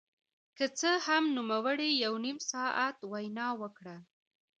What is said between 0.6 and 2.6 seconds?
څه هم نوموړي یو نیم